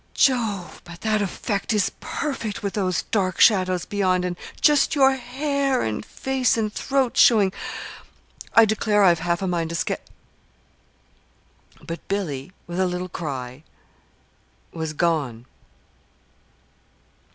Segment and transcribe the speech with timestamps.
[0.15, 0.81] Jove!
[0.83, 6.03] But that effect is perfect with those dark shadows beyond, and just your hair and
[6.03, 7.53] face and throat showing.
[8.55, 10.01] I declare, I've half a mind to sketch"
[11.85, 13.61] But Billy, with a little cry,
[14.71, 15.45] was gone.